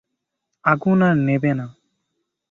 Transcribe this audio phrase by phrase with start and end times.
[0.63, 1.65] আগুন আর নেবে না।